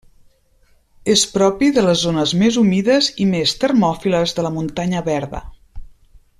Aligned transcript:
És 1.15 1.25
propi 1.33 1.69
de 1.75 1.83
les 1.89 1.99
zones 2.07 2.33
més 2.45 2.57
humides 2.63 3.11
i 3.27 3.29
més 3.35 3.55
termòfiles 3.65 4.37
de 4.39 4.47
la 4.49 4.55
muntanya 4.59 5.07
verda. 5.13 5.47